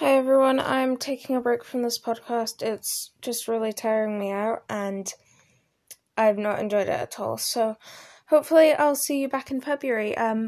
[0.00, 2.60] Hi everyone, I'm taking a break from this podcast.
[2.62, 5.10] It's just really tiring me out and
[6.18, 7.38] I've not enjoyed it at all.
[7.38, 7.76] So
[8.26, 10.14] hopefully I'll see you back in February.
[10.14, 10.44] Um